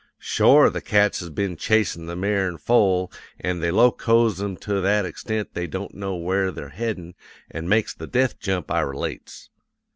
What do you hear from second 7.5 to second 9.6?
an' makes the death jump I relates.